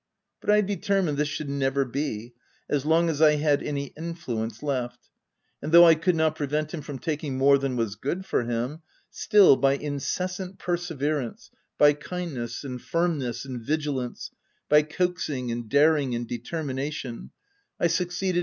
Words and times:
But 0.39 0.49
I 0.49 0.61
determined 0.61 1.19
this 1.19 1.27
should 1.27 1.47
never 1.47 1.85
be, 1.85 2.33
as 2.67 2.87
long 2.87 3.07
as 3.07 3.21
I 3.21 3.35
had 3.35 3.61
any 3.61 3.93
influence 3.95 4.63
left; 4.63 5.09
and 5.61 5.71
though 5.71 5.85
I 5.85 5.93
could 5.93 6.15
not 6.15 6.35
prevent 6.35 6.73
him 6.73 6.81
from 6.81 6.97
taking 6.97 7.37
more 7.37 7.59
than 7.59 7.75
was 7.75 7.93
good 7.93 8.25
for 8.25 8.41
him, 8.43 8.81
still, 9.11 9.55
by 9.57 9.73
incessant 9.73 10.57
perseverance, 10.57 11.51
by 11.77 11.93
kindness, 11.93 12.63
and 12.63 12.81
firmness, 12.81 13.45
and 13.45 13.61
vigilance, 13.63 14.31
by 14.67 14.81
coax 14.81 15.29
ing, 15.29 15.51
and 15.51 15.69
daring, 15.69 16.15
and 16.15 16.27
determination,— 16.27 17.29
I 17.79 17.85
succeeded 17.85 18.29
OF 18.29 18.33
WILDFELL 18.33 18.39
HALL. 18.39 18.39